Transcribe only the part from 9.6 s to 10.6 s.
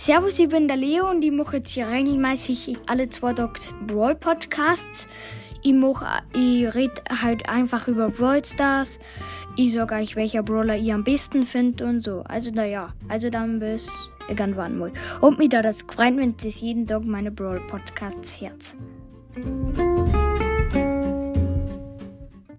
sage euch, welcher